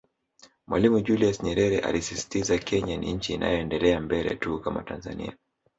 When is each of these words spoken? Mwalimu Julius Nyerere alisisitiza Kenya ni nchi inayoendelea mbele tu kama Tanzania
Mwalimu 0.67 0.99
Julius 1.01 1.43
Nyerere 1.43 1.79
alisisitiza 1.79 2.57
Kenya 2.57 2.97
ni 2.97 3.13
nchi 3.13 3.33
inayoendelea 3.33 3.99
mbele 3.99 4.35
tu 4.35 4.59
kama 4.61 4.83
Tanzania 4.83 5.37